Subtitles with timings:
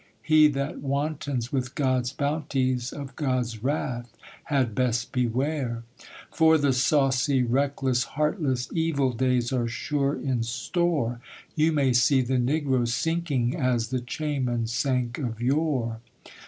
[0.23, 4.11] He that wantons with God's bounties Of God's wrath
[4.45, 5.83] had best beware.
[6.31, 11.19] 'For the saucy, reckless, heartless, Evil days are sure in store.
[11.55, 15.99] You may see the Negro sinking As the Chayma sank of yore.'